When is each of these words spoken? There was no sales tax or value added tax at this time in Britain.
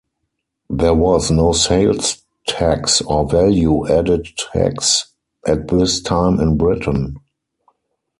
There 0.71 0.95
was 0.95 1.29
no 1.29 1.53
sales 1.53 2.23
tax 2.47 3.01
or 3.03 3.29
value 3.29 3.87
added 3.87 4.29
tax 4.51 5.05
at 5.45 5.67
this 5.67 6.01
time 6.01 6.39
in 6.39 6.57
Britain. 6.57 7.17